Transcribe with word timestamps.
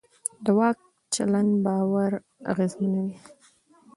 د 0.45 0.45
واک 0.57 0.77
چلند 1.13 1.51
باور 1.65 2.11
اغېزمنوي 2.51 3.17